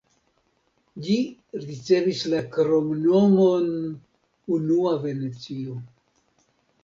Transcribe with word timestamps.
Ĝi 1.07 1.15
ricevis 1.65 2.23
la 2.31 2.39
kromnomon 2.55 3.69
"unua 4.55 4.95
Venecio". 5.07 5.77